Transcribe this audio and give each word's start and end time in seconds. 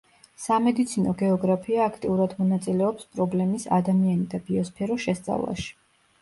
სამედიცინო 0.43 1.11
გეოგრაფია 1.19 1.83
აქტიურად 1.89 2.33
მონაწილეობს 2.39 3.07
პრობლემის 3.19 3.69
„ადამიანი 3.79 4.27
და 4.33 4.41
ბიოსფერო“ 4.49 4.99
შესწავლაში. 5.07 5.71